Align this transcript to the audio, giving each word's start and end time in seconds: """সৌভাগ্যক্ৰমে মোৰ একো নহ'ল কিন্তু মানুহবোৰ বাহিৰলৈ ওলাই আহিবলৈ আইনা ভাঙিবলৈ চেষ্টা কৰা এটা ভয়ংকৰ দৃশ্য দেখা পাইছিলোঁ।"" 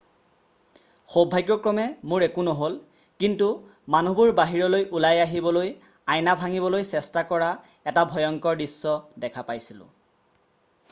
"""সৌভাগ্যক্ৰমে 1.15 1.83
মোৰ 2.13 2.23
একো 2.27 2.45
নহ'ল 2.47 2.77
কিন্তু 3.23 3.49
মানুহবোৰ 3.95 4.31
বাহিৰলৈ 4.39 4.85
ওলাই 4.99 5.21
আহিবলৈ 5.25 5.69
আইনা 6.15 6.35
ভাঙিবলৈ 6.45 6.87
চেষ্টা 6.93 7.23
কৰা 7.33 7.51
এটা 7.91 8.07
ভয়ংকৰ 8.15 8.57
দৃশ্য 8.63 8.95
দেখা 9.27 9.45
পাইছিলোঁ।"" 9.51 9.87